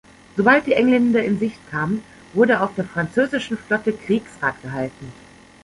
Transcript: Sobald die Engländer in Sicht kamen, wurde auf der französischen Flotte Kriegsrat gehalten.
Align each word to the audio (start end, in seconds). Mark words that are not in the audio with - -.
Sobald 0.35 0.65
die 0.65 0.73
Engländer 0.73 1.23
in 1.23 1.37
Sicht 1.37 1.59
kamen, 1.69 2.01
wurde 2.33 2.61
auf 2.61 2.73
der 2.73 2.85
französischen 2.85 3.55
Flotte 3.55 3.93
Kriegsrat 3.93 4.59
gehalten. 4.63 5.11